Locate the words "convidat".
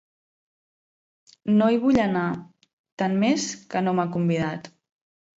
4.17-4.71